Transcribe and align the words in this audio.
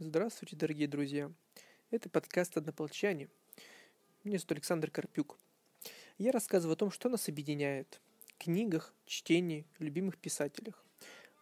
Здравствуйте, 0.00 0.56
дорогие 0.56 0.88
друзья. 0.88 1.30
Это 1.92 2.10
подкаст 2.10 2.56
«Однополчане». 2.56 3.28
Меня 4.24 4.38
зовут 4.38 4.50
Александр 4.50 4.90
Карпюк. 4.90 5.38
Я 6.18 6.32
рассказываю 6.32 6.72
о 6.72 6.76
том, 6.76 6.90
что 6.90 7.08
нас 7.08 7.28
объединяет. 7.28 8.00
Книгах, 8.36 8.92
чтении, 9.06 9.64
любимых 9.78 10.18
писателях. 10.18 10.82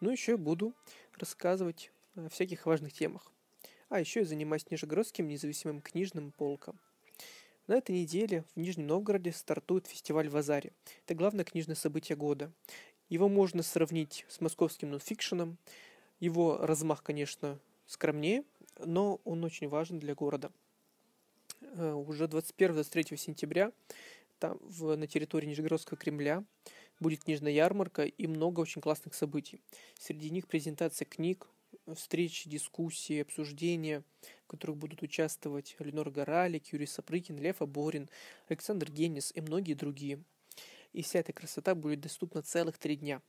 Ну, 0.02 0.10
еще 0.10 0.36
буду 0.36 0.74
рассказывать 1.16 1.90
о 2.14 2.28
всяких 2.28 2.66
важных 2.66 2.92
темах. 2.92 3.32
А 3.88 4.00
еще 4.00 4.20
я 4.20 4.26
занимаюсь 4.26 4.70
Нижегородским 4.70 5.28
независимым 5.28 5.80
книжным 5.80 6.30
полком. 6.30 6.78
На 7.68 7.76
этой 7.76 8.02
неделе 8.02 8.44
в 8.54 8.60
Нижнем 8.60 8.86
Новгороде 8.86 9.32
стартует 9.32 9.86
фестиваль 9.86 10.28
в 10.28 10.36
Азаре. 10.36 10.74
Это 11.06 11.14
главное 11.14 11.46
книжное 11.46 11.74
событие 11.74 12.16
года. 12.16 12.52
Его 13.08 13.30
можно 13.30 13.62
сравнить 13.62 14.26
с 14.28 14.42
московским 14.42 14.90
нонфикшеном. 14.90 15.56
Его 16.20 16.58
размах, 16.58 17.02
конечно, 17.02 17.58
скромнее, 17.86 18.44
но 18.78 19.20
он 19.24 19.44
очень 19.44 19.68
важен 19.68 19.98
для 19.98 20.14
города. 20.14 20.50
Э, 21.60 21.92
уже 21.92 22.24
21-23 22.24 23.16
сентября 23.16 23.72
там, 24.38 24.58
в, 24.62 24.96
на 24.96 25.06
территории 25.06 25.46
Нижегородского 25.46 25.96
Кремля 25.96 26.44
будет 27.00 27.24
книжная 27.24 27.52
ярмарка 27.52 28.04
и 28.04 28.26
много 28.26 28.60
очень 28.60 28.80
классных 28.80 29.14
событий. 29.14 29.60
Среди 29.98 30.30
них 30.30 30.46
презентация 30.46 31.06
книг, 31.06 31.46
встречи, 31.94 32.48
дискуссии, 32.48 33.22
обсуждения, 33.22 34.02
в 34.44 34.48
которых 34.48 34.76
будут 34.76 35.02
участвовать 35.02 35.76
Ленор 35.78 36.10
Горалик, 36.10 36.72
Юрий 36.72 36.86
Сапрыкин, 36.86 37.38
Лев 37.38 37.62
Аборин, 37.62 38.08
Александр 38.48 38.90
Генис 38.90 39.32
и 39.34 39.40
многие 39.40 39.74
другие. 39.74 40.22
И 40.92 41.02
вся 41.02 41.20
эта 41.20 41.32
красота 41.32 41.74
будет 41.74 42.00
доступна 42.00 42.42
целых 42.42 42.78
три 42.78 42.96
дня. 42.96 43.22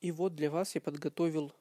И 0.00 0.10
вот 0.10 0.34
для 0.34 0.50
вас 0.50 0.74
я 0.74 0.80
подготовил 0.80 1.52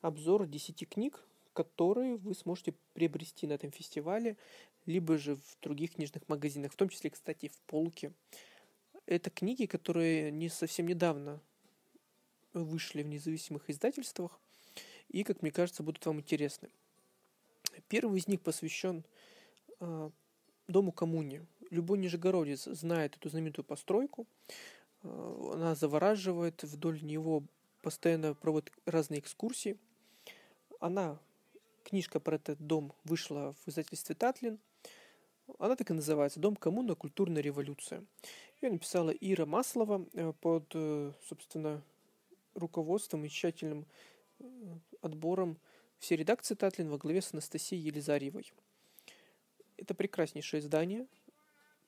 обзор 0.00 0.46
10 0.46 0.88
книг, 0.88 1.22
которые 1.56 2.16
вы 2.16 2.34
сможете 2.34 2.74
приобрести 2.92 3.46
на 3.46 3.54
этом 3.54 3.70
фестивале, 3.70 4.36
либо 4.84 5.16
же 5.16 5.36
в 5.36 5.58
других 5.62 5.94
книжных 5.94 6.28
магазинах, 6.28 6.72
в 6.72 6.76
том 6.76 6.90
числе, 6.90 7.08
кстати, 7.08 7.48
в 7.48 7.58
полке. 7.62 8.12
Это 9.06 9.30
книги, 9.30 9.64
которые 9.64 10.30
не 10.30 10.50
совсем 10.50 10.86
недавно 10.86 11.40
вышли 12.52 13.02
в 13.02 13.06
независимых 13.06 13.70
издательствах 13.70 14.38
и, 15.08 15.24
как 15.24 15.40
мне 15.40 15.50
кажется, 15.50 15.82
будут 15.82 16.04
вам 16.04 16.18
интересны. 16.18 16.68
Первый 17.88 18.18
из 18.18 18.28
них 18.28 18.42
посвящен 18.42 19.02
э, 19.80 20.10
дому 20.68 20.92
коммуне. 20.92 21.46
Любой 21.70 21.98
нижегородец 21.98 22.64
знает 22.64 23.16
эту 23.16 23.30
знаменитую 23.30 23.64
постройку. 23.64 24.26
Э, 25.02 25.50
она 25.54 25.74
завораживает, 25.74 26.62
вдоль 26.64 27.02
него 27.02 27.44
постоянно 27.80 28.34
проводят 28.34 28.72
разные 28.84 29.20
экскурсии. 29.20 29.78
Она 30.80 31.18
книжка 31.86 32.18
про 32.18 32.36
этот 32.36 32.58
дом 32.58 32.92
вышла 33.04 33.54
в 33.64 33.68
издательстве 33.68 34.16
Татлин. 34.16 34.58
Она 35.58 35.76
так 35.76 35.90
и 35.90 35.94
называется 35.94 36.40
«Дом 36.40 36.56
коммуна. 36.56 36.96
Культурная 36.96 37.40
революция». 37.40 38.04
Ее 38.60 38.70
написала 38.70 39.10
Ира 39.10 39.46
Маслова 39.46 40.04
э, 40.12 40.32
под, 40.40 40.64
э, 40.74 41.12
собственно, 41.28 41.82
руководством 42.54 43.24
и 43.24 43.28
тщательным 43.28 43.86
э, 44.40 44.44
отбором 45.00 45.58
всей 45.98 46.16
редакции 46.16 46.56
Татлин 46.56 46.90
во 46.90 46.98
главе 46.98 47.22
с 47.22 47.32
Анастасией 47.32 47.80
Елизарьевой. 47.82 48.52
Это 49.76 49.94
прекраснейшее 49.94 50.60
издание. 50.60 51.06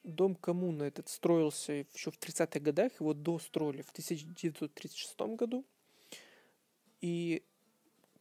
Дом 0.05 0.37
коммуна 0.37 0.85
этот 0.85 1.09
строился 1.09 1.73
еще 1.73 2.13
в 2.13 2.19
30-х 2.19 2.61
годах, 2.61 2.93
его 3.01 3.15
достроили 3.15 3.83
в 3.83 3.91
1936 3.91 5.21
году. 5.37 5.65
И 7.01 7.43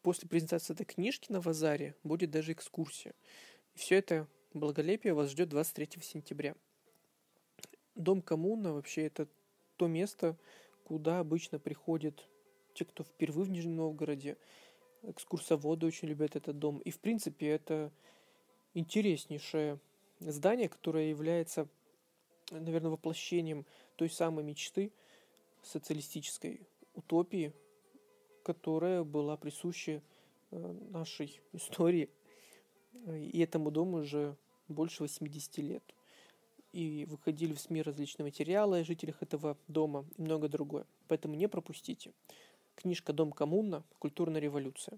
после 0.08 0.30
презентации 0.30 0.72
этой 0.72 0.86
книжки 0.86 1.34
на 1.34 1.42
Вазаре 1.42 1.94
будет 2.02 2.32
даже 2.32 2.54
экскурсия. 2.54 3.14
И 3.76 3.78
все 3.78 3.96
это 3.96 4.26
благолепие 4.54 5.14
вас 5.14 5.32
ждет 5.32 5.50
23 5.50 6.02
сентября. 6.02 6.56
Дом 7.94 8.22
коммуна 8.22 8.72
вообще 8.72 9.08
это 9.08 9.28
то 9.76 9.88
место, 9.88 10.38
куда 10.86 11.20
обычно 11.20 11.60
приходят 11.60 12.26
те, 12.74 12.86
кто 12.86 13.04
впервые 13.04 13.48
в 13.48 13.50
Нижнем 13.50 13.76
Новгороде. 13.76 14.38
Экскурсоводы 15.04 15.86
очень 15.86 16.08
любят 16.08 16.38
этот 16.38 16.58
дом. 16.58 16.78
И, 16.78 16.92
в 16.92 17.02
принципе, 17.02 17.48
это 17.48 17.92
интереснейшее 18.76 19.78
здание, 20.22 20.70
которое 20.70 21.10
является, 21.10 21.68
наверное, 22.50 22.92
воплощением 22.92 23.66
той 23.98 24.10
самой 24.10 24.46
мечты 24.46 24.94
социалистической 25.64 26.62
утопии, 26.94 27.52
которая 28.48 29.04
была 29.04 29.36
присуща 29.36 30.02
э, 30.52 30.76
нашей 30.90 31.42
истории. 31.52 32.10
И 33.34 33.42
этому 33.42 33.72
дому 33.72 33.98
уже 33.98 34.38
больше 34.70 35.04
80 35.04 35.58
лет. 35.58 35.84
И 36.72 37.06
выходили 37.10 37.54
в 37.54 37.60
СМИ 37.60 37.82
различные 37.82 38.24
материалы 38.24 38.80
о 38.80 38.84
жителях 38.86 39.22
этого 39.22 39.58
дома 39.68 40.06
и 40.16 40.22
много 40.22 40.48
другое. 40.48 40.86
Поэтому 41.10 41.36
не 41.36 41.50
пропустите. 41.50 42.14
Книжка 42.76 43.12
«Дом 43.12 43.34
коммуна. 43.34 43.84
Культурная 44.00 44.40
революция». 44.40 44.98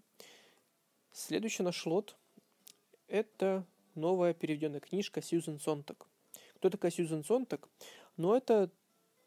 Следующий 1.12 1.64
наш 1.64 1.84
лот– 1.88 2.16
это 3.08 3.66
новая 3.96 4.36
переведенная 4.36 4.80
книжка 4.80 5.24
Сьюзен 5.24 5.60
Сонтак. 5.60 6.08
Кто 6.58 6.70
такая 6.70 6.92
Сьюзен 6.92 7.24
Сонтак? 7.24 7.68
Ну, 8.16 8.36
это 8.36 8.70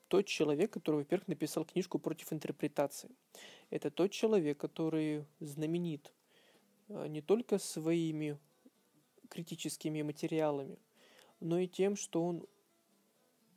тот 0.07 0.27
человек, 0.27 0.73
который, 0.73 0.97
во-первых, 0.97 1.27
написал 1.27 1.65
книжку 1.65 1.99
против 1.99 2.33
интерпретации. 2.33 3.11
Это 3.73 3.91
тот 3.91 4.11
человек, 4.11 4.59
который 4.59 5.25
знаменит 5.41 6.13
а, 6.91 7.07
не 7.07 7.23
только 7.23 7.59
своими 7.59 8.39
критическими 9.31 10.03
материалами, 10.03 10.77
но 11.41 11.59
и 11.59 11.67
тем, 11.67 11.97
что 11.97 12.23
он 12.23 12.47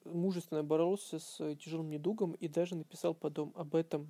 мужественно 0.06 0.64
боролся 0.64 1.20
с 1.20 1.56
тяжелым 1.58 1.90
недугом 1.90 2.32
и 2.32 2.48
даже 2.48 2.78
написал 2.78 3.14
потом 3.14 3.52
об 3.56 3.76
этом 3.76 4.08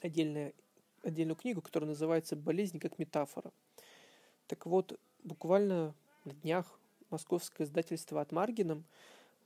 отдельную, 0.00 0.54
отдельную 1.02 1.36
книгу, 1.36 1.60
которая 1.60 1.90
называется 1.90 2.34
«Болезнь 2.34 2.78
как 2.78 2.98
метафора». 2.98 3.52
Так 4.46 4.64
вот, 4.64 4.98
буквально 5.22 5.94
на 6.24 6.32
днях 6.32 6.80
московское 7.10 7.66
издательство 7.66 8.22
от 8.22 8.32
Маргином 8.32 8.84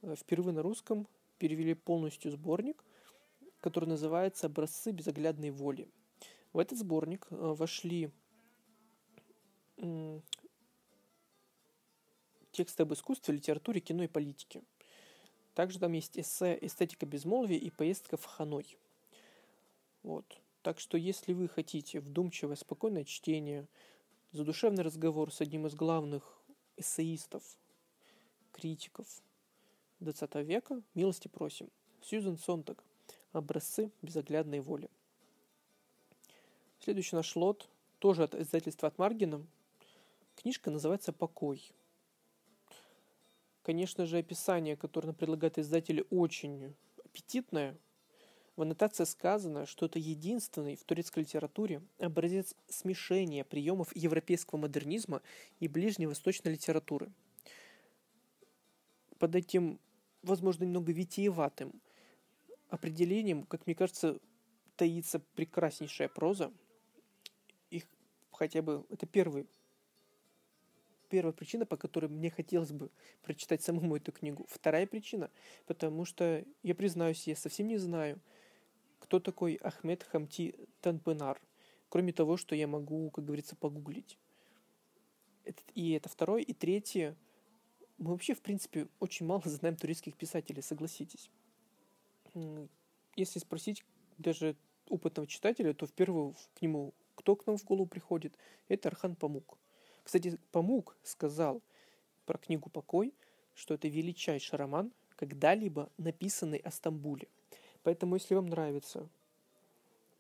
э, 0.02 0.14
впервые 0.16 0.54
на 0.54 0.62
русском 0.62 1.08
перевели 1.38 1.74
полностью 1.74 2.30
сборник, 2.30 2.84
который 3.64 3.88
называется 3.88 4.46
«Образцы 4.46 4.90
безоглядной 4.90 5.48
воли». 5.48 5.88
В 6.52 6.58
этот 6.58 6.78
сборник 6.78 7.26
э, 7.30 7.34
вошли 7.34 8.10
тексты 12.52 12.82
об 12.82 12.92
искусстве, 12.92 13.34
литературе, 13.34 13.80
кино 13.80 14.04
и 14.04 14.06
политике. 14.06 14.62
Также 15.54 15.78
там 15.78 15.92
есть 15.92 16.18
эссе 16.18 16.58
«Эстетика 16.60 17.06
безмолвия» 17.06 17.56
и 17.56 17.70
«Поездка 17.70 18.18
в 18.18 18.26
Ханой». 18.26 18.76
Вот. 20.02 20.26
Так 20.60 20.78
что, 20.78 20.98
если 20.98 21.32
вы 21.32 21.48
хотите 21.48 22.00
вдумчивое, 22.00 22.56
спокойное 22.56 23.04
чтение, 23.04 23.66
задушевный 24.32 24.82
разговор 24.82 25.32
с 25.32 25.40
одним 25.40 25.66
из 25.66 25.74
главных 25.74 26.22
эссеистов, 26.76 27.42
критиков– 28.52 29.06
20 30.00 30.34
века, 30.46 30.82
милости 30.94 31.28
просим. 31.28 31.70
Сьюзен 32.02 32.36
Сонтак. 32.36 32.84
Образцы 33.34 33.90
безоглядной 34.00 34.60
воли. 34.60 34.88
Следующий 36.78 37.16
наш 37.16 37.34
лот, 37.34 37.68
тоже 37.98 38.22
от 38.22 38.36
издательства 38.36 38.86
от 38.86 38.96
Маргина. 38.96 39.44
Книжка 40.36 40.70
называется 40.70 41.12
«Покой». 41.12 41.72
Конечно 43.64 44.06
же, 44.06 44.18
описание, 44.18 44.76
которое 44.76 45.12
предлагает 45.12 45.58
издатель, 45.58 46.06
очень 46.10 46.76
аппетитное. 47.04 47.76
В 48.54 48.62
аннотации 48.62 49.02
сказано, 49.02 49.66
что 49.66 49.86
это 49.86 49.98
единственный 49.98 50.76
в 50.76 50.84
турецкой 50.84 51.20
литературе 51.20 51.82
образец 51.98 52.54
смешения 52.68 53.42
приемов 53.42 53.88
европейского 53.96 54.60
модернизма 54.60 55.22
и 55.58 55.66
ближневосточной 55.66 56.52
литературы. 56.52 57.10
Под 59.18 59.34
этим 59.34 59.80
возможно, 60.22 60.62
немного 60.62 60.92
витиеватым 60.92 61.72
определением, 62.74 63.44
как 63.44 63.66
мне 63.66 63.74
кажется, 63.74 64.20
таится 64.76 65.20
прекраснейшая 65.34 66.08
проза. 66.08 66.52
Их 67.70 67.84
хотя 68.32 68.62
бы 68.62 68.84
это 68.90 69.06
первый 69.06 69.46
первая 71.08 71.32
причина, 71.32 71.64
по 71.64 71.76
которой 71.76 72.06
мне 72.06 72.28
хотелось 72.28 72.72
бы 72.72 72.90
прочитать 73.22 73.62
самому 73.62 73.94
эту 73.94 74.10
книгу. 74.10 74.46
Вторая 74.50 74.84
причина, 74.84 75.30
потому 75.66 76.04
что, 76.04 76.44
я 76.64 76.74
признаюсь, 76.74 77.28
я 77.28 77.36
совсем 77.36 77.68
не 77.68 77.76
знаю, 77.76 78.20
кто 78.98 79.20
такой 79.20 79.54
Ахмед 79.62 80.02
Хамти 80.02 80.56
Танпенар, 80.80 81.40
кроме 81.88 82.12
того, 82.12 82.36
что 82.36 82.56
я 82.56 82.66
могу, 82.66 83.10
как 83.10 83.24
говорится, 83.24 83.54
погуглить. 83.54 84.18
И 85.74 85.92
это 85.92 86.08
второе. 86.08 86.42
И 86.42 86.52
третье, 86.52 87.16
мы 87.98 88.10
вообще, 88.10 88.34
в 88.34 88.40
принципе, 88.40 88.88
очень 88.98 89.24
мало 89.24 89.42
знаем 89.44 89.76
турецких 89.76 90.16
писателей, 90.16 90.62
согласитесь. 90.62 91.30
Если 93.16 93.38
спросить 93.38 93.84
даже 94.18 94.56
опытного 94.88 95.26
читателя, 95.26 95.72
то 95.74 95.86
в 95.86 95.92
первую 95.92 96.34
к 96.54 96.62
нему 96.62 96.92
кто 97.14 97.36
к 97.36 97.46
нам 97.46 97.56
в 97.56 97.64
голову 97.64 97.86
приходит? 97.86 98.36
Это 98.68 98.88
Архан 98.88 99.14
Памук. 99.14 99.58
Кстати, 100.02 100.38
Памук 100.52 100.96
сказал 101.02 101.62
про 102.26 102.38
книгу 102.38 102.68
«Покой», 102.70 103.14
что 103.54 103.74
это 103.74 103.88
величайший 103.88 104.56
роман, 104.56 104.92
когда-либо 105.16 105.90
написанный 105.96 106.58
о 106.58 106.70
Стамбуле. 106.70 107.28
Поэтому, 107.82 108.16
если 108.16 108.34
вам 108.34 108.46
нравится 108.46 109.08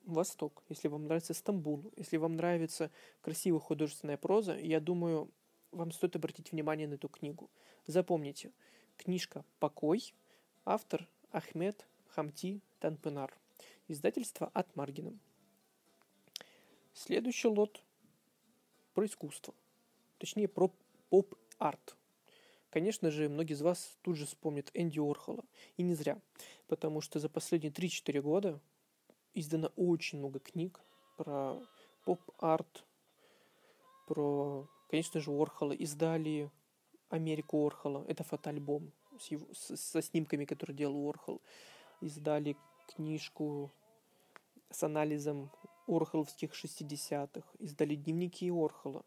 Восток, 0.04 0.62
если 0.68 0.88
вам 0.88 1.04
нравится 1.04 1.34
Стамбул, 1.34 1.90
если 1.96 2.16
вам 2.16 2.36
нравится 2.36 2.90
красивая 3.22 3.60
художественная 3.60 4.16
проза, 4.16 4.56
я 4.56 4.80
думаю, 4.80 5.30
вам 5.72 5.90
стоит 5.90 6.14
обратить 6.14 6.52
внимание 6.52 6.86
на 6.86 6.94
эту 6.94 7.08
книгу. 7.08 7.50
Запомните, 7.86 8.52
книжка 8.96 9.44
«Покой», 9.58 10.14
автор 10.64 11.08
Ахмед 11.30 11.86
Хамти 12.14 12.60
Танпенар, 12.78 13.36
издательство 13.88 14.48
Ad 14.54 14.76
Marginem. 14.76 15.18
Следующий 16.92 17.48
лот 17.48 17.82
про 18.92 19.04
искусство, 19.06 19.52
точнее 20.18 20.46
про 20.46 20.70
поп-арт. 21.10 21.96
Конечно 22.70 23.10
же, 23.10 23.28
многие 23.28 23.54
из 23.54 23.62
вас 23.62 23.98
тут 24.02 24.16
же 24.16 24.26
вспомнят 24.26 24.70
Энди 24.74 25.00
Уорхола. 25.00 25.44
И 25.76 25.82
не 25.82 25.94
зря, 25.94 26.20
потому 26.68 27.00
что 27.00 27.18
за 27.18 27.28
последние 27.28 27.72
3-4 27.72 28.20
года 28.20 28.60
издано 29.32 29.72
очень 29.74 30.18
много 30.18 30.38
книг 30.38 30.80
про 31.16 31.60
поп-арт, 32.04 32.84
про, 34.06 34.68
конечно 34.88 35.18
же, 35.18 35.32
Уорхола. 35.32 35.72
Издали 35.72 36.48
Америку 37.08 37.66
Уорхола. 37.66 38.04
Это 38.06 38.22
фотоальбом 38.22 38.92
с 39.18 39.32
его, 39.32 39.48
со 39.52 40.00
снимками, 40.00 40.44
которые 40.44 40.76
делал 40.76 41.08
Орхол. 41.08 41.42
Издали 42.04 42.54
книжку 42.94 43.72
с 44.68 44.82
анализом 44.82 45.50
орхоловских 45.86 46.52
60-х. 46.52 47.48
Издали 47.58 47.94
дневники 47.94 48.50
Орхола. 48.50 49.06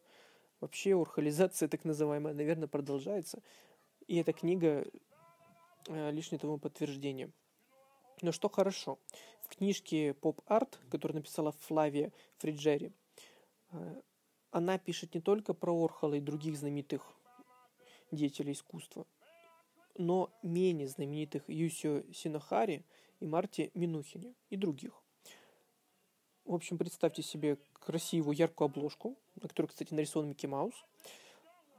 Вообще 0.61 0.99
орхолизация, 0.99 1.69
так 1.69 1.85
называемая, 1.85 2.33
наверное, 2.33 2.67
продолжается. 2.67 3.43
И 4.07 4.17
эта 4.17 4.33
книга 4.33 4.83
э, 5.87 6.11
лишнее 6.11 6.39
тому 6.39 6.57
подтверждение. 6.57 7.29
Но 8.23 8.31
что 8.31 8.49
хорошо, 8.49 8.97
в 9.43 9.55
книжке 9.55 10.15
«Поп-арт», 10.15 10.79
которую 10.89 11.17
написала 11.17 11.51
Флавия 11.51 12.11
Фриджери, 12.39 12.91
э, 13.73 14.01
она 14.49 14.79
пишет 14.79 15.13
не 15.13 15.21
только 15.21 15.53
про 15.53 15.71
Орхола 15.71 16.15
и 16.15 16.19
других 16.19 16.57
знаменитых 16.57 17.03
деятелей 18.09 18.53
искусства, 18.53 19.05
но 19.97 20.31
менее 20.41 20.87
знаменитых 20.87 21.43
Юсио 21.47 22.03
Синохари 22.13 22.85
и 23.19 23.25
Марти 23.25 23.71
Минухине 23.73 24.33
и 24.49 24.57
других. 24.57 24.93
В 26.45 26.53
общем, 26.53 26.77
представьте 26.77 27.21
себе 27.21 27.57
красивую 27.73 28.35
яркую 28.35 28.67
обложку, 28.67 29.17
на 29.35 29.49
которой, 29.49 29.67
кстати, 29.67 29.93
нарисован 29.93 30.29
Микки 30.29 30.45
Маус, 30.45 30.75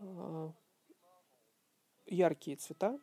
э, 0.00 0.50
яркие 2.06 2.56
цвета, 2.56 3.00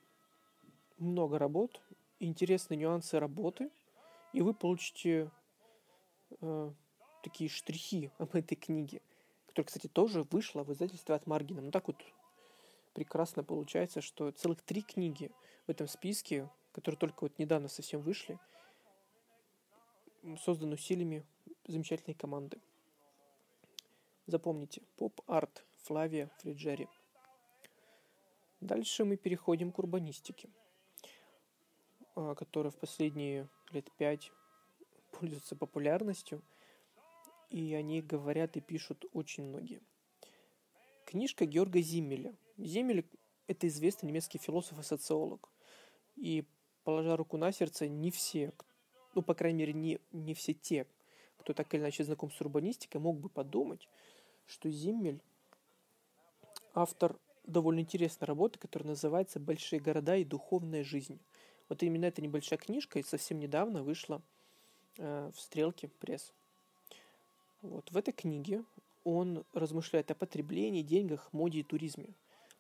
много 0.98 1.40
работ, 1.40 1.82
интересные 2.20 2.78
нюансы 2.78 3.20
работы, 3.20 3.72
и 4.34 4.42
вы 4.42 4.54
получите 4.54 5.32
э, 6.42 6.72
такие 7.24 7.50
штрихи 7.50 8.12
об 8.20 8.36
этой 8.36 8.56
книге, 8.56 9.02
которая, 9.48 9.66
кстати, 9.66 9.88
тоже 9.88 10.24
вышла 10.24 10.64
в 10.64 10.72
издательстве 10.72 11.16
от 11.16 11.26
Маргина. 11.26 11.62
Ну 11.62 11.72
так 11.72 11.88
вот 11.88 11.98
прекрасно 12.96 13.44
получается, 13.44 14.02
что 14.02 14.32
целых 14.32 14.62
три 14.64 14.82
книги 14.82 15.30
в 15.68 15.70
этом 15.70 15.88
списке, 15.88 16.50
которые 16.72 16.98
только 16.98 17.26
вот 17.26 17.38
недавно 17.38 17.68
совсем 17.68 18.02
вышли, 18.02 18.40
созданы 20.40 20.74
усилиями 20.74 21.24
замечательной 21.68 22.16
команды. 22.16 22.60
Запомните, 24.26 24.82
поп-арт 24.98 25.64
Флавия 25.84 26.32
Фриджери. 26.40 26.90
Дальше 28.62 29.06
мы 29.06 29.18
переходим 29.18 29.72
к 29.72 29.78
урбанистике. 29.78 30.50
А, 32.16 32.34
которая 32.34 32.72
в 32.72 32.78
последние 32.78 33.50
лет 33.72 33.92
пять 33.98 34.32
пользуется 35.12 35.56
популярностью, 35.56 36.42
и 37.50 37.74
они 37.74 38.02
говорят 38.02 38.56
и 38.56 38.62
пишут 38.62 39.06
очень 39.12 39.44
многие. 39.44 39.82
Книжка 41.06 41.46
Георга 41.46 41.82
Зиммеля. 41.82 42.34
Зиммель– 42.58 43.06
это 43.48 43.68
известный 43.68 44.08
немецкий 44.08 44.38
философ 44.38 44.80
и 44.80 44.84
социолог. 44.84 45.50
И, 46.16 46.46
положа 46.84 47.18
руку 47.18 47.38
на 47.38 47.52
сердце, 47.52 47.88
не 47.88 48.12
все, 48.12 48.54
ну, 49.14 49.22
по 49.22 49.34
крайней 49.34 49.60
мере, 49.60 49.74
не, 49.74 50.00
не 50.12 50.34
все 50.34 50.54
те, 50.54 50.88
кто 51.38 51.54
так 51.54 51.74
или 51.74 51.82
иначе 51.82 52.04
знаком 52.04 52.32
с 52.32 52.40
урбанистикой, 52.42 53.02
мог 53.02 53.20
бы 53.20 53.30
подумать, 53.30 53.88
что 54.46 54.70
Зиммель– 54.70 55.22
автор 56.74 57.18
довольно 57.46 57.80
интересной 57.80 58.26
работы, 58.26 58.60
которая 58.60 58.90
называется 58.90 59.40
«Большие 59.40 59.80
города 59.80 60.16
и 60.16 60.24
духовная 60.24 60.84
жизнь». 60.84 61.20
Вот 61.70 61.82
именно 61.84 62.06
эта 62.06 62.22
небольшая 62.22 62.60
книжка 62.60 63.00
и 63.00 63.04
совсем 63.04 63.40
недавно 63.40 63.84
вышла 63.84 64.22
э, 64.98 65.32
в 65.34 65.40
«Стрелке 65.40 65.88
пресс». 65.88 66.34
Вот. 67.62 67.90
В 67.92 67.98
этой 67.98 68.12
книге 68.12 68.64
он 69.04 69.44
размышляет 69.54 70.12
о 70.12 70.16
потреблении, 70.16 70.84
деньгах, 70.84 71.32
моде 71.34 71.60
и 71.60 71.64
туризме. 71.64 72.14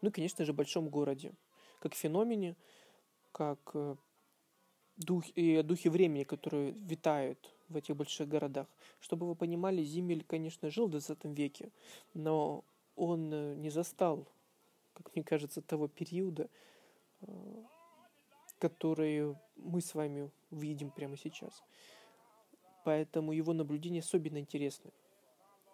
Ну 0.05 0.09
и, 0.09 0.11
конечно 0.11 0.45
же, 0.45 0.53
большом 0.53 0.89
городе. 0.89 1.33
Как 1.79 1.95
феномене, 1.95 2.55
как 3.31 3.71
э, 3.73 3.95
дух, 4.97 5.25
и 5.29 5.63
духе 5.63 5.89
времени, 5.89 6.23
которые 6.23 6.73
витают 6.73 7.51
в 7.69 7.75
этих 7.75 7.95
больших 7.95 8.27
городах. 8.27 8.67
Чтобы 8.99 9.25
вы 9.25 9.33
понимали, 9.33 9.81
Зимель, 9.83 10.23
конечно, 10.23 10.69
жил 10.69 10.85
в 10.85 10.91
20 10.91 11.25
веке, 11.25 11.71
но 12.13 12.63
он 12.95 13.33
э, 13.33 13.55
не 13.55 13.71
застал, 13.71 14.27
как 14.93 15.15
мне 15.15 15.23
кажется, 15.23 15.63
того 15.63 15.87
периода, 15.87 16.51
э, 17.21 17.63
которые 18.59 19.41
мы 19.55 19.81
с 19.81 19.95
вами 19.95 20.29
видим 20.51 20.91
прямо 20.91 21.17
сейчас. 21.17 21.63
Поэтому 22.83 23.31
его 23.31 23.53
наблюдения 23.53 24.01
особенно 24.01 24.37
интересны. 24.37 24.91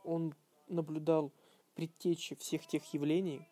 Он 0.06 0.34
наблюдал 0.70 1.34
предтечи 1.76 2.36
всех 2.36 2.66
тех 2.66 2.82
явлений, 2.94 3.46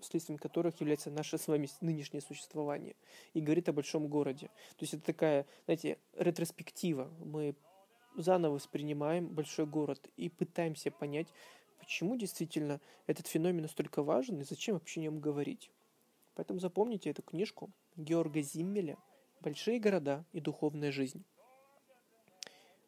следствием 0.00 0.38
которых 0.38 0.80
является 0.80 1.10
наше 1.10 1.38
с 1.38 1.48
вами 1.48 1.68
нынешнее 1.80 2.20
существование, 2.20 2.94
и 3.34 3.40
говорит 3.40 3.68
о 3.68 3.72
большом 3.72 4.08
городе. 4.08 4.46
То 4.76 4.82
есть 4.84 4.94
это 4.94 5.04
такая, 5.04 5.46
знаете, 5.64 5.98
ретроспектива. 6.16 7.10
Мы 7.24 7.54
заново 8.16 8.54
воспринимаем 8.54 9.28
большой 9.28 9.66
город 9.66 10.08
и 10.16 10.28
пытаемся 10.28 10.90
понять, 10.90 11.28
почему 11.78 12.16
действительно 12.16 12.80
этот 13.06 13.26
феномен 13.26 13.62
настолько 13.62 14.02
важен 14.02 14.40
и 14.40 14.44
зачем 14.44 14.74
вообще 14.74 15.00
о 15.00 15.04
нем 15.04 15.20
говорить. 15.20 15.70
Поэтому 16.34 16.60
запомните 16.60 17.10
эту 17.10 17.22
книжку 17.22 17.70
Георга 17.96 18.42
Зиммеля 18.42 18.96
«Большие 19.40 19.80
города 19.80 20.24
и 20.32 20.40
духовная 20.40 20.92
жизнь». 20.92 21.24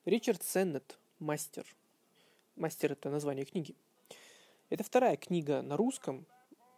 Ричард 0.05 0.43
Сеннет 0.43 0.99
«Мастер». 1.19 1.67
«Мастер»— 2.57 2.93
это 2.93 3.11
название 3.11 3.45
книги. 3.45 3.75
Это 4.71 4.83
вторая 4.83 5.17
книга 5.17 5.61
на 5.63 5.77
русском 5.77 6.27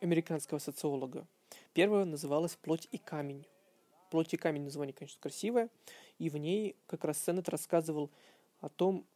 американского 0.00 0.58
социолога. 0.58 1.26
Первая 1.72 2.04
называлась 2.04 2.56
«Плоть 2.56 2.88
и 2.90 2.98
камень». 2.98 3.46
«Плоть 4.10 4.34
и 4.34 4.36
камень» 4.36 4.64
название, 4.64 4.92
конечно, 4.92 5.20
красивое, 5.20 5.68
и 6.18 6.28
в 6.28 6.36
ней 6.36 6.76
как 6.86 7.04
раз 7.04 7.18
Сеннет 7.18 7.48
рассказывал 7.48 8.10
о 8.60 8.68
том, 8.68 9.06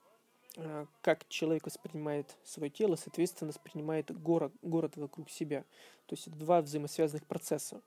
Э, 0.56 0.86
как 1.02 1.28
человек 1.28 1.66
воспринимает 1.66 2.34
свое 2.42 2.70
тело, 2.70 2.96
соответственно, 2.96 3.50
воспринимает 3.50 4.10
город, 4.10 4.52
город 4.62 4.96
вокруг 4.96 5.30
себя. 5.30 5.62
То 6.06 6.14
есть 6.14 6.26
это 6.26 6.36
два 6.36 6.62
взаимосвязанных 6.62 7.26
процесса. 7.26 7.82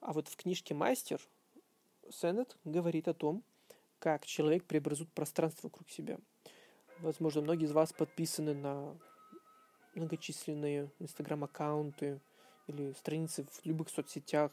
А 0.00 0.12
вот 0.12 0.28
в 0.28 0.36
книжке 0.36 0.72
«Мастер» 0.72 1.20
Сеннет 2.08 2.56
говорит 2.64 3.08
о 3.08 3.14
том, 3.14 3.42
как 3.98 4.24
человек 4.24 4.64
преобразует 4.64 5.10
пространство 5.12 5.66
вокруг 5.66 5.90
себя. 5.90 6.18
Возможно, 7.00 7.42
многие 7.42 7.64
из 7.64 7.72
вас 7.72 7.92
подписаны 7.92 8.54
на 8.54 8.96
многочисленные 9.94 10.90
инстаграм-аккаунты 10.98 12.20
или 12.66 12.92
страницы 12.92 13.44
в 13.44 13.66
любых 13.66 13.90
соцсетях. 13.90 14.52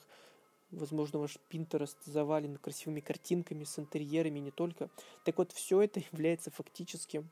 Возможно, 0.72 1.20
ваш 1.20 1.38
Pinterest 1.50 1.98
завален 2.06 2.58
красивыми 2.58 3.00
картинками 3.00 3.64
с 3.64 3.80
интерьерами 3.80 4.40
не 4.40 4.52
только. 4.52 4.90
Так 5.24 5.38
вот, 5.38 5.52
все 5.52 5.82
это 5.82 6.00
является 6.12 6.52
фактически 6.52 7.24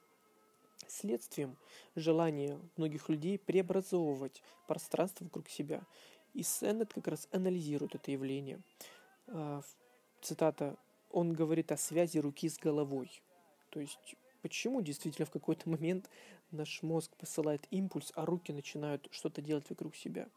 следствием 0.88 1.58
желания 1.96 2.60
многих 2.78 3.10
людей 3.10 3.40
преобразовывать 3.40 4.42
пространство 4.68 5.26
вокруг 5.26 5.50
себя. 5.50 5.82
И 6.34 6.44
Сеннет 6.44 6.94
как 6.94 7.08
раз 7.08 7.28
анализирует 7.32 7.96
это 7.96 8.12
явление. 8.12 8.60
А, 9.28 9.62
цитата 10.22 10.78
«Он 11.12 11.34
говорит 11.34 11.72
о 11.72 11.78
связи 11.78 12.18
руки 12.20 12.50
с 12.50 12.58
головой». 12.58 13.22
То 13.70 13.80
есть, 13.80 14.16
почему 14.42 14.82
действительно 14.82 15.26
в 15.26 15.32
какой-то 15.32 15.70
момент 15.70 16.10
наш 16.52 16.82
мозг 16.84 17.16
посылает 17.18 17.68
импульс, 17.72 18.12
а 18.16 18.26
руки 18.26 18.52
начинают 18.52 19.08
что-то 19.12 19.42
делать 19.42 19.70
вокруг 19.70 19.96
себя? 19.96 20.28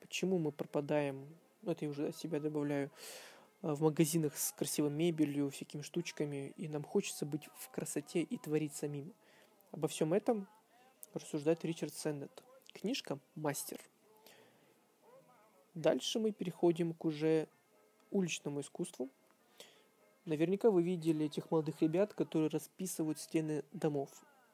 Почему 0.00 0.38
мы 0.38 0.52
пропадаем 0.52 1.26
ну, 1.62 1.72
это 1.72 1.84
я 1.84 1.90
уже 1.90 2.08
от 2.08 2.16
себя 2.16 2.40
добавляю, 2.40 2.90
а, 3.62 3.74
в 3.74 3.82
магазинах 3.82 4.36
с 4.36 4.52
красивой 4.52 4.90
мебелью, 4.90 5.50
всякими 5.50 5.82
штучками, 5.82 6.54
и 6.56 6.68
нам 6.68 6.82
хочется 6.82 7.26
быть 7.26 7.48
в 7.54 7.68
красоте 7.70 8.22
и 8.22 8.38
творить 8.38 8.74
самим. 8.74 9.12
Обо 9.70 9.88
всем 9.88 10.14
этом 10.14 10.48
рассуждает 11.12 11.64
Ричард 11.64 11.94
Сеннет. 11.94 12.42
Книжка 12.72 13.18
«Мастер». 13.34 13.78
Дальше 15.74 16.18
мы 16.18 16.32
переходим 16.32 16.94
к 16.94 17.04
уже 17.04 17.46
уличному 18.10 18.60
искусству. 18.60 19.08
Наверняка 20.24 20.70
вы 20.70 20.82
видели 20.82 21.26
этих 21.26 21.50
молодых 21.50 21.80
ребят, 21.82 22.14
которые 22.14 22.48
расписывают 22.48 23.18
стены 23.18 23.64
домов. 23.72 24.10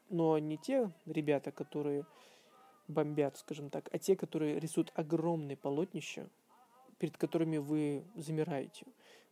Но 0.08 0.38
не 0.38 0.56
те 0.56 0.90
ребята, 1.06 1.50
которые 1.50 2.06
бомбят, 2.88 3.36
скажем 3.38 3.70
так, 3.70 3.88
а 3.92 3.98
те, 3.98 4.16
которые 4.16 4.60
рисуют 4.60 4.92
огромные 4.94 5.56
полотнища, 5.56 6.28
перед 6.98 7.16
которыми 7.16 7.58
вы 7.58 8.04
замираете, 8.14 8.86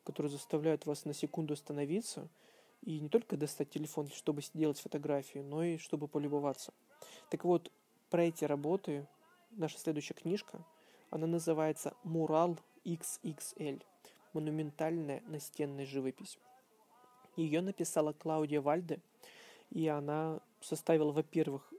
которые 0.05 0.31
заставляют 0.31 0.87
вас 0.87 1.05
на 1.05 1.15
секунду 1.15 1.55
остановиться 1.55 2.29
и 2.83 2.99
не 3.01 3.09
только 3.09 3.37
достать 3.37 3.71
телефон, 3.71 4.09
чтобы 4.09 4.43
сделать 4.43 4.81
фотографию, 4.81 5.45
но 5.45 5.63
и 5.63 5.79
чтобы 5.79 6.09
полюбоваться. 6.09 6.75
Так 7.31 7.45
вот, 7.45 7.71
про 8.11 8.25
эти 8.25 8.45
работы 8.45 9.07
наша 9.53 9.79
следующая 9.79 10.15
книжка, 10.15 10.65
она 11.11 11.27
называется 11.27 11.95
«Мурал 12.03 12.59
XXL»– 12.85 13.83
монументальная 14.33 15.23
настенная 15.27 15.87
живопись. 15.87 16.39
Ее 17.37 17.61
написала 17.63 18.13
Клаудия 18.13 18.61
Вальде, 18.61 19.01
и 19.75 19.89
она 19.89 20.41
составила, 20.61 21.11
во-первых, 21.11 21.71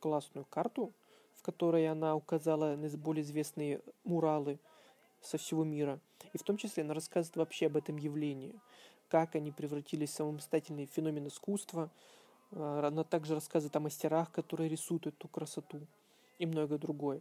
классную 0.00 0.46
карту, 0.46 0.92
в 1.36 1.42
которой 1.42 1.86
она 1.88 2.16
указала 2.16 2.74
наиболее 2.74 3.22
известные 3.22 3.80
муралы 4.02 4.58
со 5.20 5.38
всего 5.38 5.62
мира. 5.62 6.00
И 6.32 6.38
в 6.38 6.42
том 6.42 6.56
числе 6.56 6.82
она 6.82 6.94
рассказывает 6.94 7.36
вообще 7.36 7.66
об 7.66 7.76
этом 7.76 7.98
явлении, 7.98 8.54
как 9.08 9.36
они 9.36 9.52
превратились 9.52 10.10
в 10.10 10.14
самостоятельный 10.14 10.86
феномен 10.86 11.28
искусства. 11.28 11.90
А, 12.52 12.86
она 12.86 13.04
также 13.04 13.34
рассказывает 13.34 13.76
о 13.76 13.80
мастерах, 13.80 14.32
которые 14.32 14.70
рисуют 14.70 15.06
эту 15.06 15.28
красоту 15.28 15.86
и 16.38 16.46
многое 16.46 16.78
другое. 16.78 17.20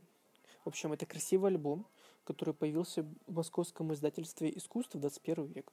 В 0.63 0.69
общем, 0.69 0.93
это 0.93 1.05
красивый 1.05 1.51
альбом, 1.51 1.85
который 2.23 2.53
появился 2.53 3.05
в 3.27 3.35
московском 3.35 3.93
издательстве 3.93 4.51
«Искусство 4.55 4.99
21 4.99 5.45
век». 5.47 5.71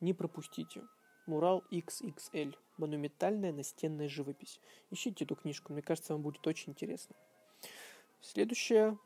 Не 0.00 0.12
пропустите. 0.12 0.82
Мурал 1.26 1.64
XXL. 1.70 2.56
Монументальная 2.78 3.52
настенная 3.52 4.08
живопись. 4.08 4.60
Ищите 4.90 5.24
эту 5.24 5.36
книжку, 5.36 5.72
мне 5.72 5.82
кажется, 5.82 6.14
вам 6.14 6.22
будет 6.22 6.46
очень 6.46 6.72
интересно. 6.72 7.14
Следующая 8.20 8.98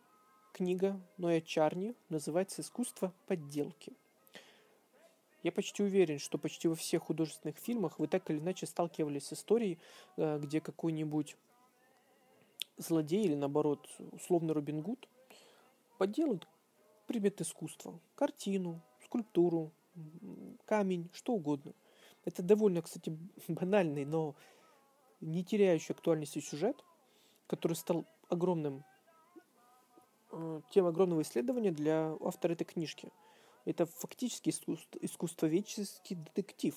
книга 0.53 1.01
Ноя 1.19 1.41
Чарни 1.41 1.95
называется 2.09 2.63
«Искусство 2.63 3.13
подделки». 3.27 3.93
Я 5.43 5.53
почти 5.53 5.83
уверен, 5.83 6.19
что 6.19 6.39
почти 6.39 6.67
во 6.67 6.75
всех 6.75 7.05
художественных 7.05 7.57
фильмах 7.59 7.99
вы 7.99 8.09
так 8.09 8.29
или 8.31 8.39
иначе 8.39 8.67
сталкивались 8.67 9.27
с 9.27 9.35
историей, 9.35 9.79
э, 10.17 10.39
где 10.43 10.61
какой-нибудь 10.61 11.37
злодей 12.79 13.25
или, 13.25 13.35
наоборот, 13.35 13.89
условный 14.13 14.55
Робин 14.55 14.81
Гуд 14.81 15.09
подделает 15.99 16.49
предмет 17.07 17.41
искусства, 17.41 18.01
картину, 18.17 18.83
скульптуру, 19.05 19.73
камень, 20.65 21.09
что 21.13 21.35
угодно. 21.35 21.73
Это 22.27 22.43
довольно, 22.43 22.83
кстати, 22.83 23.17
банальный, 23.49 24.05
но 24.05 24.37
не 25.23 25.43
теряющий 25.43 25.95
актуальности 25.95 26.41
сюжет, 26.41 26.85
который 27.47 27.75
стал 27.75 28.05
огромным, 28.29 28.85
э, 30.33 30.61
тем 30.71 30.87
огромного 30.87 31.23
исследования 31.23 31.71
для 31.71 32.15
автора 32.21 32.53
этой 32.53 32.65
книжки. 32.65 33.11
Это 33.65 33.87
фактически 33.87 34.51
искусство, 34.51 34.99
искусствоведческий 35.01 36.17
детектив 36.17 36.75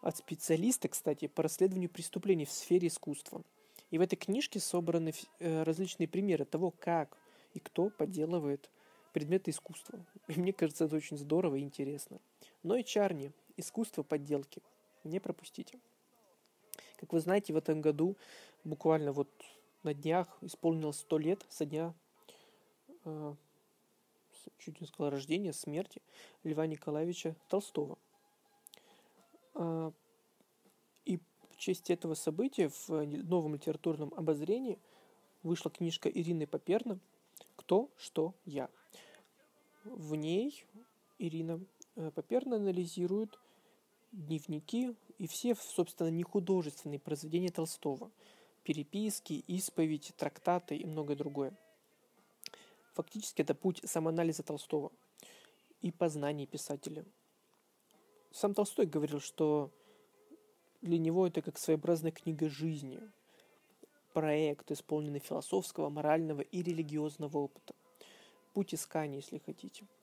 от 0.00 0.16
специалиста, 0.16 0.88
кстати, 0.88 1.28
по 1.28 1.42
расследованию 1.42 1.88
преступлений 1.88 2.44
в 2.44 2.50
сфере 2.50 2.88
искусства. 2.88 3.44
И 3.90 3.98
в 3.98 4.00
этой 4.00 4.16
книжке 4.16 4.58
собраны 4.58 5.12
э, 5.38 5.62
различные 5.62 6.08
примеры 6.08 6.44
того, 6.46 6.70
как 6.70 7.16
и 7.52 7.60
кто 7.60 7.90
подделывает 7.90 8.70
предметы 9.12 9.50
искусства. 9.50 10.04
И 10.28 10.40
мне 10.40 10.52
кажется, 10.52 10.86
это 10.86 10.96
очень 10.96 11.18
здорово 11.18 11.56
и 11.56 11.60
интересно. 11.60 12.18
Но 12.62 12.76
и 12.76 12.84
Чарни. 12.84 13.32
Искусство 13.56 14.02
подделки. 14.02 14.62
Не 15.04 15.20
пропустите. 15.20 15.78
Как 16.96 17.12
вы 17.12 17.20
знаете, 17.20 17.52
в 17.52 17.56
этом 17.56 17.80
году 17.80 18.16
буквально 18.64 19.12
вот 19.12 19.28
на 19.82 19.94
днях 19.94 20.38
исполнилось 20.40 20.98
сто 20.98 21.18
лет 21.18 21.44
со 21.48 21.64
дня, 21.64 21.94
э, 23.04 23.34
чуть 24.58 24.80
не 24.80 24.86
сказал, 24.86 25.10
рождения, 25.10 25.52
смерти 25.52 26.00
Льва 26.44 26.66
Николаевича 26.66 27.34
Толстого. 27.48 27.98
Э, 29.54 29.90
и 31.04 31.18
в 31.50 31.56
честь 31.56 31.90
этого 31.90 32.14
события 32.14 32.68
в 32.68 32.88
новом 32.88 33.54
литературном 33.54 34.14
обозрении 34.16 34.78
вышла 35.42 35.70
книжка 35.70 36.08
Ирины 36.08 36.46
Поперна 36.46 37.00
«Кто, 37.56 37.90
что, 37.96 38.34
я». 38.44 38.70
В 39.84 40.14
ней 40.14 40.64
Ирина 41.18 41.60
Э, 41.96 42.10
Поперна 42.10 42.56
анализирует 42.56 43.38
дневники 44.12 44.96
и 45.18 45.26
все, 45.26 45.54
собственно, 45.54 46.08
не 46.08 46.22
художественные 46.22 46.98
произведения 46.98 47.50
Толстого. 47.50 48.10
Переписки, 48.64 49.44
исповедь, 49.46 50.12
трактаты 50.16 50.76
и 50.76 50.86
многое 50.86 51.16
другое. 51.16 51.52
Фактически 52.94 53.42
это 53.42 53.54
путь 53.54 53.80
самоанализа 53.84 54.42
Толстого 54.42 54.92
и 55.80 55.90
познания 55.90 56.46
писателя. 56.46 57.04
Сам 58.30 58.54
Толстой 58.54 58.86
говорил, 58.86 59.20
что 59.20 59.70
для 60.80 60.98
него 60.98 61.26
это 61.26 61.42
как 61.42 61.58
своеобразная 61.58 62.12
книга 62.12 62.48
жизни, 62.48 63.00
проект, 64.12 64.70
исполненный 64.70 65.20
философского, 65.20 65.90
морального 65.90 66.40
и 66.40 66.62
религиозного 66.62 67.38
опыта. 67.38 67.74
Путь 68.54 68.74
искания, 68.74 69.16
если 69.16 69.38
хотите– 69.38 69.86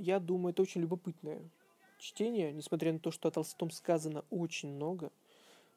я 0.00 0.18
думаю, 0.18 0.52
это 0.52 0.62
очень 0.62 0.80
любопытное 0.80 1.42
чтение, 1.98 2.52
несмотря 2.52 2.92
на 2.92 2.98
то, 2.98 3.10
что 3.10 3.28
о 3.28 3.30
Толстом 3.30 3.70
сказано 3.70 4.24
очень 4.30 4.72
много. 4.72 5.12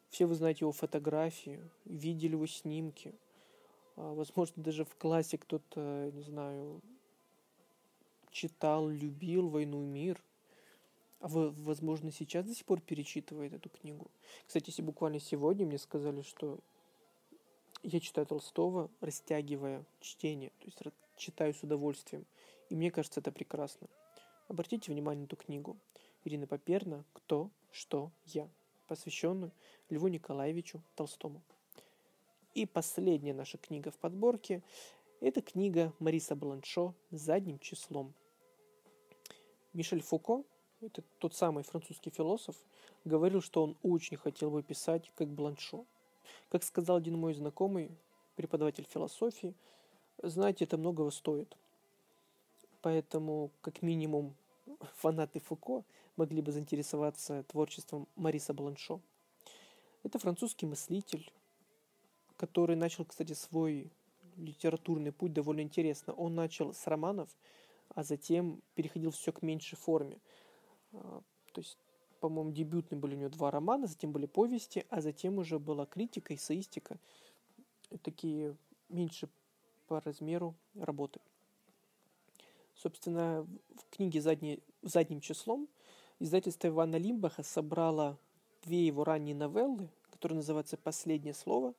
Все 0.10 0.26
вы 0.26 0.36
знаете 0.36 0.60
его 0.62 0.72
фотографии, 0.72 1.60
видели 1.86 2.34
его 2.34 2.48
снимки. 2.48 3.14
А, 3.96 4.14
возможно, 4.14 4.64
даже 4.64 4.86
в 4.86 4.96
классе 4.96 5.38
кто-то, 5.38 6.12
не 6.14 6.22
знаю, 6.22 6.82
читал, 8.32 8.88
любил 8.88 9.50
«Войну 9.50 9.84
и 9.84 9.88
мир». 9.88 10.24
А 11.20 11.28
вы, 11.28 11.52
возможно, 11.52 12.12
сейчас 12.12 12.46
до 12.46 12.54
сих 12.54 12.66
пор 12.66 12.82
перечитывает 12.82 13.54
эту 13.54 13.70
книгу. 13.70 14.08
Кстати, 14.46 14.70
если 14.70 14.82
буквально 14.82 15.20
сегодня 15.20 15.66
мне 15.66 15.78
сказали, 15.78 16.22
что 16.22 16.60
я 17.82 18.00
читаю 18.00 18.28
Толстого, 18.28 18.90
растягивая 19.02 19.86
чтение, 20.00 20.52
то 20.60 20.66
есть 20.66 20.80
читаю 21.18 21.54
с 21.54 21.64
удовольствием. 21.64 22.26
И 22.70 22.76
мне 22.76 22.92
кажется, 22.92 23.20
это 23.20 23.32
прекрасно. 23.32 23.88
Обратите 24.54 24.92
внимание 24.92 25.22
на 25.22 25.26
эту 25.26 25.36
книгу. 25.36 25.80
Ирина 26.24 26.46
Поперна 26.46 27.04
«Кто, 27.14 27.50
что, 27.72 28.12
я», 28.26 28.48
посвященную 28.86 29.52
Льву 29.90 30.10
Николаевичу 30.10 30.80
Толстому. 30.94 31.42
И 32.54 32.68
последняя 32.68 33.34
наша 33.34 33.58
книга 33.58 33.90
в 33.90 33.98
подборке– 33.98 34.62
это 35.22 35.42
книга 35.42 35.92
Мариса 35.98 36.36
Бланшо 36.36 36.94
«Задним 37.10 37.58
числом». 37.58 38.14
Мишель 39.74 40.04
Фуко, 40.04 40.44
это 40.82 41.02
тот 41.18 41.34
самый 41.34 41.64
французский 41.64 42.12
философ, 42.12 42.56
говорил, 43.06 43.42
что 43.42 43.64
он 43.64 43.76
очень 43.82 44.18
хотел 44.18 44.52
бы 44.52 44.62
писать 44.62 45.12
как 45.16 45.30
Бланшо. 45.30 45.84
Как 46.50 46.62
сказал 46.62 46.98
один 46.98 47.18
мой 47.18 47.34
знакомый, 47.34 47.90
преподаватель 48.36 48.86
философии, 48.88 49.56
знаете, 50.22 50.66
это 50.66 50.78
многого 50.78 51.10
стоит. 51.10 51.58
Поэтому, 52.84 53.50
как 53.62 53.82
минимум, 53.82 54.36
фанаты 54.96 55.40
Фуко 55.40 55.84
могли 56.16 56.42
бы 56.42 56.52
заинтересоваться 56.52 57.44
творчеством 57.44 58.08
Мариса 58.16 58.54
Бланшо. 58.54 59.02
Это 60.04 60.20
французский 60.20 60.66
мыслитель, 60.66 61.32
который 62.38 62.76
начал, 62.76 63.06
кстати, 63.06 63.34
свой 63.34 63.92
литературный 64.36 65.12
путь 65.12 65.34
довольно 65.34 65.62
интересно. 65.62 66.14
Он 66.14 66.36
начал 66.36 66.74
с 66.74 66.88
романов, 66.88 67.30
а 67.90 68.04
затем 68.04 68.62
переходил 68.76 69.12
все 69.12 69.32
к 69.32 69.42
меньшей 69.42 69.78
форме. 69.78 70.20
А, 70.92 71.22
то 71.52 71.62
есть, 71.62 71.78
по-моему, 72.20 72.52
дебютные 72.52 73.00
были 73.00 73.16
у 73.16 73.20
него 73.20 73.30
два 73.30 73.52
романа, 73.52 73.88
затем 73.88 74.12
были 74.12 74.26
повести, 74.26 74.86
а 74.90 75.02
затем 75.02 75.38
уже 75.38 75.60
была 75.60 75.86
критика, 75.86 76.36
эссеистика. 76.36 77.00
Такие 78.02 78.58
меньше 78.90 79.30
по 79.88 80.02
размеру 80.02 80.56
работы. 80.76 81.20
Собственно, 82.84 83.48
в 83.78 83.96
книге 83.96 84.20
задний, 84.20 84.62
задним 84.82 85.22
числом 85.22 85.70
издательство 86.20 86.68
Ивана 86.68 86.98
Лимбаха 86.98 87.42
собрало 87.42 88.20
две 88.62 88.86
его 88.86 89.06
ранние 89.06 89.36
новеллы, 89.36 89.90
которые 90.12 90.36
называются 90.36 90.76
«Последнее 90.76 91.34
слово», 91.34 91.76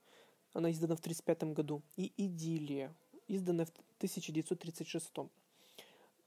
она 0.55 0.71
издана 0.71 0.97
в 0.97 1.01
1935 1.01 1.53
году, 1.53 1.83
и 1.99 2.11
«Идиллия», 2.17 2.95
издана 3.29 3.67
в 3.67 3.71
1936. 3.99 5.11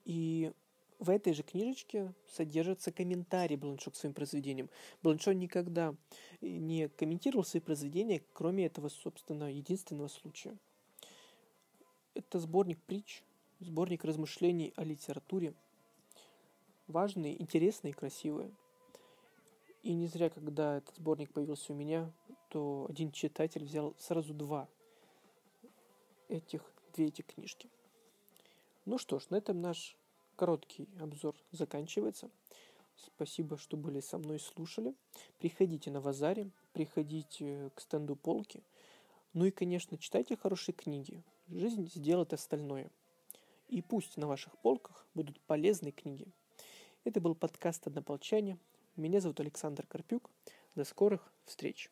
И 0.06 0.52
В 1.00 1.12
этой 1.12 1.34
же 1.34 1.44
книжечке 1.44 2.14
содержится 2.28 2.92
комментарий 2.92 3.56
Бланшо 3.56 3.92
к 3.92 3.96
своим 3.96 4.16
произведениям. 4.16 4.70
Бланшо 5.04 5.34
никогда 5.34 5.96
не 6.42 6.90
комментировал 6.90 7.44
свои 7.44 7.62
произведения, 7.62 8.24
кроме 8.34 8.66
этого, 8.66 8.90
собственно, 8.90 9.52
единственного 9.52 10.08
случая. 10.08 10.58
Это 12.16 12.40
сборник 12.40 12.80
притч, 12.82 13.22
сборник 13.60 14.04
размышлений 14.04 14.74
о 14.76 14.84
литературе. 14.84 15.54
Важные, 16.88 17.42
интересные 17.42 17.94
красивые. 17.94 18.52
И 19.84 19.94
не 19.94 20.08
зря, 20.08 20.30
когда 20.30 20.78
этот 20.78 20.96
сборник 20.96 21.32
появился 21.32 21.74
у 21.74 21.76
меня, 21.76 22.12
то 22.50 22.86
один 22.90 23.12
читатель 23.12 23.64
взял 23.64 23.96
сразу 23.98 24.34
два 24.34 24.68
этих, 26.30 26.62
две 26.94 27.08
эти 27.08 27.22
книжки. 27.22 27.70
Ну 28.86 28.98
что 28.98 29.20
ж, 29.20 29.30
на 29.30 29.36
этом 29.38 29.62
наш 29.62 29.98
короткий 30.36 30.88
обзор 31.00 31.36
заканчивается. 31.52 32.30
Спасибо, 32.96 33.58
что 33.58 33.78
были 33.78 34.00
со 34.00 34.18
мной, 34.18 34.40
слушали. 34.40 34.96
Приходите 35.40 35.92
на 35.92 36.02
Вазаре, 36.02 36.50
приходите 36.74 37.70
к 37.76 37.82
стенду 37.82 38.16
полки. 38.16 38.64
Ну 39.34 39.46
и, 39.46 39.52
конечно, 39.52 39.98
читайте 39.98 40.36
хорошие 40.36 40.74
книги. 40.74 41.22
Жизнь 41.48 41.90
сделает 41.94 42.34
остальное. 42.34 42.90
И 43.68 43.82
пусть 43.82 44.18
на 44.18 44.28
ваших 44.28 44.58
полках 44.60 45.06
будут 45.14 45.40
полезные 45.42 45.92
книги. 45.92 46.28
Это 47.04 47.20
был 47.20 47.36
подкаст 47.36 47.88
«Однополчане». 47.88 48.58
Меня 48.96 49.20
зовут 49.20 49.40
Александр 49.40 49.86
Карпюк. 49.86 50.30
До 50.76 50.84
скорых 50.84 51.34
встреч! 51.46 51.92